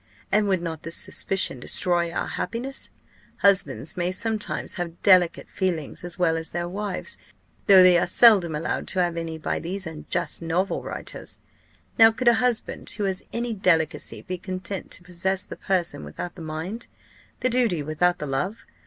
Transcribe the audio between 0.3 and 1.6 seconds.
And would not this suspicion